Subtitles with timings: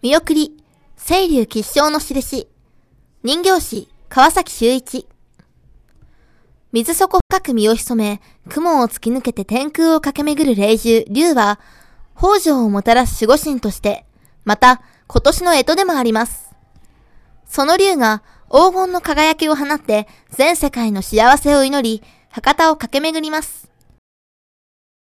[0.00, 0.52] 見送り、
[0.96, 2.46] 清流吉祥の印。
[3.24, 5.08] 人形師、川崎修一。
[6.70, 11.58] 水底深く身を潜め、雲を突き抜けて天空を駆け巡る霊獣、竜は、
[12.16, 14.06] 北条をもたらす守護神として、
[14.44, 16.54] また、今年の干支でもあります。
[17.44, 23.67] その竜が、黄金の輝きを放って、全世界の幸せを祈り、博多を駆け巡ります。